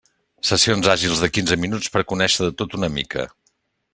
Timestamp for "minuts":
1.67-1.91